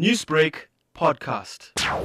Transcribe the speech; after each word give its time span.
Newsbreak 0.00 0.68
podcast. 0.96 1.72
I 1.76 2.00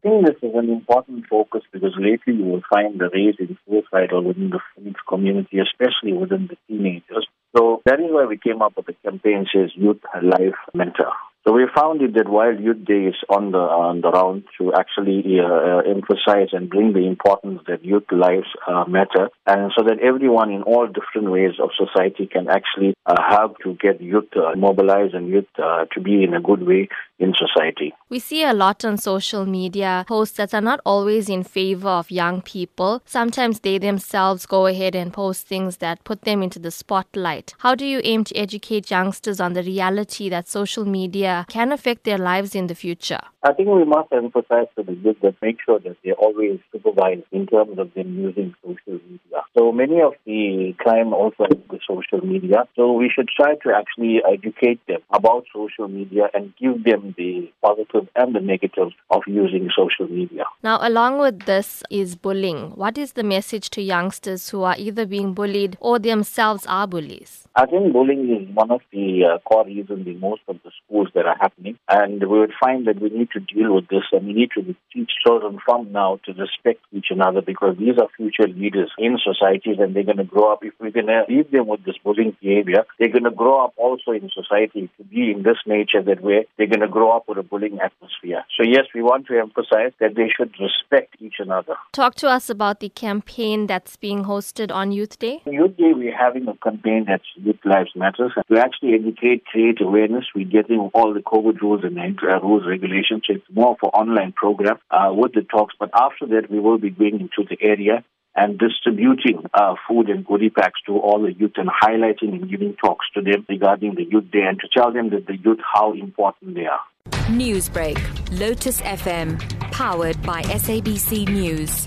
think 0.00 0.26
this 0.26 0.36
is 0.42 0.54
an 0.54 0.70
important 0.70 1.24
focus 1.28 1.62
because 1.72 1.90
lately 1.98 2.34
you 2.34 2.44
will 2.44 2.62
find 2.70 3.00
the 3.00 3.10
raise 3.12 3.34
in 3.40 3.58
suicidal 3.66 4.22
within 4.22 4.50
the 4.50 4.60
Phoenix 4.76 5.00
community, 5.08 5.58
especially 5.58 6.12
within 6.12 6.46
the 6.46 6.56
teenagers. 6.68 7.26
So 7.56 7.82
that 7.84 7.98
is 7.98 8.06
why 8.10 8.26
we 8.26 8.38
came 8.38 8.62
up 8.62 8.76
with 8.76 8.86
the 8.86 8.94
campaign 9.04 9.46
says 9.52 9.70
Youth 9.74 10.02
Lives 10.22 10.54
Matter. 10.72 11.10
So 11.46 11.52
we 11.52 11.62
found 11.72 12.02
it 12.02 12.14
that 12.14 12.28
while 12.28 12.52
Youth 12.52 12.84
Day 12.84 13.06
is 13.06 13.14
on 13.28 13.52
the 13.52 13.58
on 13.58 14.00
the 14.00 14.10
round 14.10 14.42
to 14.58 14.72
actually 14.74 15.22
uh, 15.38 15.78
emphasize 15.86 16.50
and 16.50 16.68
bring 16.68 16.92
the 16.92 17.06
importance 17.06 17.60
that 17.68 17.84
youth 17.84 18.10
lives 18.10 18.48
uh, 18.66 18.84
matter, 18.88 19.30
and 19.46 19.70
so 19.78 19.84
that 19.84 20.00
everyone 20.02 20.50
in 20.50 20.62
all 20.62 20.88
different 20.88 21.30
ways 21.30 21.54
of 21.62 21.70
society 21.78 22.26
can 22.26 22.48
actually 22.48 22.94
uh, 23.06 23.14
help 23.30 23.60
to 23.62 23.74
get 23.74 24.00
youth 24.00 24.26
uh, 24.34 24.56
mobilized 24.56 25.14
and 25.14 25.28
youth 25.28 25.46
uh, 25.62 25.84
to 25.94 26.00
be 26.00 26.24
in 26.24 26.34
a 26.34 26.40
good 26.40 26.66
way 26.66 26.88
in 27.18 27.34
society. 27.34 27.94
We 28.08 28.18
see 28.18 28.44
a 28.44 28.52
lot 28.52 28.84
on 28.84 28.98
social 28.98 29.46
media 29.46 30.04
posts 30.06 30.36
that 30.36 30.54
are 30.54 30.60
not 30.60 30.80
always 30.84 31.28
in 31.28 31.42
favor 31.44 31.88
of 31.88 32.10
young 32.10 32.42
people. 32.42 33.02
Sometimes 33.04 33.60
they 33.60 33.78
themselves 33.78 34.46
go 34.46 34.66
ahead 34.66 34.94
and 34.94 35.12
post 35.12 35.46
things 35.46 35.78
that 35.78 36.04
put 36.04 36.22
them 36.22 36.42
into 36.42 36.58
the 36.58 36.70
spotlight. 36.70 37.54
How 37.58 37.74
do 37.74 37.86
you 37.86 38.00
aim 38.04 38.24
to 38.24 38.36
educate 38.36 38.90
youngsters 38.90 39.40
on 39.40 39.54
the 39.54 39.62
reality 39.62 40.28
that 40.28 40.48
social 40.48 40.84
media 40.84 41.46
can 41.48 41.72
affect 41.72 42.04
their 42.04 42.18
lives 42.18 42.54
in 42.54 42.66
the 42.66 42.74
future? 42.74 43.20
I 43.42 43.52
think 43.52 43.68
we 43.68 43.84
must 43.84 44.12
emphasize 44.12 44.66
to 44.76 44.82
the 44.82 44.94
youth 44.94 45.18
that 45.22 45.36
make 45.40 45.58
sure 45.64 45.78
that 45.78 45.96
they're 46.02 46.14
always 46.14 46.58
supervised 46.72 47.22
in 47.30 47.46
terms 47.46 47.78
of 47.78 47.94
them 47.94 48.18
using 48.18 48.54
social 48.60 49.00
media. 49.08 49.42
So 49.56 49.70
many 49.72 50.00
of 50.00 50.14
the 50.24 50.74
crime 50.78 51.14
also 51.14 51.44
is 51.44 51.58
the 51.70 51.78
social 51.86 52.26
media. 52.26 52.66
So 52.74 52.92
we 52.92 53.08
should 53.08 53.28
try 53.28 53.54
to 53.54 53.72
actually 53.72 54.20
educate 54.28 54.80
them 54.88 54.98
about 55.12 55.44
social 55.54 55.86
media 55.86 56.24
and 56.34 56.52
give 56.60 56.82
them 56.82 57.05
the 57.16 57.50
positive 57.62 58.08
and 58.16 58.34
the 58.34 58.40
negative 58.40 58.88
of 59.10 59.22
using 59.26 59.68
social 59.76 60.08
media. 60.08 60.44
Now, 60.62 60.78
along 60.80 61.18
with 61.18 61.40
this 61.46 61.82
is 61.90 62.16
bullying. 62.16 62.70
What 62.70 62.98
is 62.98 63.12
the 63.12 63.22
message 63.22 63.70
to 63.70 63.82
youngsters 63.82 64.50
who 64.50 64.62
are 64.62 64.76
either 64.78 65.06
being 65.06 65.34
bullied 65.34 65.76
or 65.80 65.98
themselves 65.98 66.66
are 66.66 66.86
bullies? 66.86 67.46
I 67.54 67.66
think 67.66 67.92
bullying 67.92 68.28
is 68.30 68.54
one 68.54 68.70
of 68.70 68.80
the 68.92 69.24
uh, 69.24 69.38
core 69.48 69.64
reasons 69.64 70.06
in 70.06 70.20
most 70.20 70.42
of 70.48 70.56
the 70.64 70.70
schools 70.84 71.08
that 71.14 71.26
are 71.26 71.36
happening. 71.40 71.78
And 71.88 72.20
we 72.20 72.38
would 72.38 72.52
find 72.60 72.86
that 72.86 73.00
we 73.00 73.08
need 73.10 73.30
to 73.32 73.40
deal 73.40 73.74
with 73.74 73.88
this 73.88 74.04
and 74.12 74.26
we 74.26 74.32
need 74.32 74.50
to 74.54 74.74
teach 74.92 75.10
children 75.24 75.58
from 75.64 75.92
now 75.92 76.20
to 76.26 76.32
respect 76.32 76.80
each 76.92 77.06
another 77.10 77.40
because 77.40 77.76
these 77.78 77.98
are 77.98 78.08
future 78.16 78.48
leaders 78.48 78.90
in 78.98 79.18
societies 79.22 79.76
and 79.78 79.94
they're 79.94 80.04
going 80.04 80.16
to 80.18 80.24
grow 80.24 80.52
up. 80.52 80.64
If 80.64 80.74
we're 80.80 80.90
going 80.90 81.06
to 81.06 81.24
leave 81.28 81.50
them 81.50 81.66
with 81.66 81.84
this 81.84 81.96
bullying 82.02 82.36
behavior, 82.40 82.84
they're 82.98 83.08
going 83.08 83.24
to 83.24 83.30
grow 83.30 83.64
up 83.64 83.74
also 83.76 84.12
in 84.12 84.30
society 84.34 84.90
to 84.98 85.04
be 85.04 85.30
in 85.30 85.42
this 85.42 85.58
nature 85.66 86.02
that 86.02 86.22
way 86.22 86.46
they're 86.56 86.66
going 86.66 86.80
to 86.80 86.88
grow 86.96 87.14
up 87.14 87.24
with 87.28 87.36
a 87.36 87.42
bullying 87.42 87.78
atmosphere. 87.88 88.42
So 88.56 88.62
yes, 88.64 88.86
we 88.94 89.02
want 89.02 89.26
to 89.26 89.38
emphasize 89.38 89.92
that 90.00 90.14
they 90.14 90.28
should 90.34 90.52
respect 90.58 91.10
each 91.20 91.36
another. 91.38 91.74
Talk 91.92 92.14
to 92.22 92.28
us 92.28 92.48
about 92.48 92.80
the 92.80 92.88
campaign 92.88 93.66
that's 93.66 93.96
being 93.98 94.24
hosted 94.24 94.72
on 94.72 94.92
Youth 94.92 95.18
Day. 95.18 95.42
Youth 95.44 95.76
Day, 95.76 95.92
we're 95.92 96.16
having 96.16 96.48
a 96.48 96.56
campaign 96.56 97.04
that's 97.06 97.28
Youth 97.34 97.62
Lives 97.66 97.90
Matters. 97.94 98.32
To 98.50 98.58
actually 98.58 98.94
educate, 98.94 99.44
create 99.44 99.78
awareness, 99.82 100.24
we're 100.34 100.48
getting 100.58 100.90
all 100.94 101.12
the 101.12 101.20
COVID 101.20 101.60
rules 101.60 101.84
and 101.84 101.98
uh, 101.98 102.40
rules, 102.40 102.64
regulations. 102.66 103.24
It's 103.28 103.44
more 103.52 103.76
for 103.78 103.94
online 103.94 104.32
program 104.32 104.78
uh, 104.90 105.12
with 105.12 105.32
the 105.34 105.42
talks. 105.42 105.74
But 105.78 105.90
after 105.92 106.26
that, 106.28 106.50
we 106.50 106.60
will 106.60 106.78
be 106.78 106.88
going 106.88 107.20
into 107.20 107.44
the 107.46 107.58
area 107.60 108.04
and 108.36 108.58
distributing 108.58 109.44
uh, 109.54 109.74
food 109.88 110.08
and 110.08 110.24
goodie 110.24 110.50
packs 110.50 110.80
to 110.86 110.92
all 110.92 111.22
the 111.22 111.32
youth 111.32 111.52
and 111.56 111.68
highlighting 111.68 112.34
and 112.34 112.50
giving 112.50 112.74
talks 112.76 113.06
to 113.14 113.22
them 113.22 113.46
regarding 113.48 113.94
the 113.94 114.04
youth 114.04 114.30
day 114.30 114.42
and 114.46 114.60
to 114.60 114.68
tell 114.68 114.92
them 114.92 115.10
that 115.10 115.26
the 115.26 115.36
youth 115.36 115.58
how 115.74 115.92
important 115.92 116.54
they 116.54 116.66
are. 116.66 116.80
Newsbreak, 117.28 117.98
Lotus 118.38 118.80
FM, 118.82 119.40
powered 119.72 120.20
by 120.22 120.42
SABC 120.42 121.28
News. 121.28 121.86